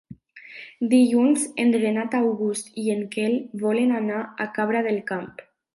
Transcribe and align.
Dilluns 0.93 1.43
en 1.65 1.75
Renat 1.83 2.17
August 2.21 2.75
i 2.85 2.89
en 2.97 3.07
Quel 3.15 3.39
volen 3.67 3.97
anar 4.03 4.25
a 4.47 4.53
Cabra 4.59 4.87
del 4.91 5.03
Camp. 5.15 5.35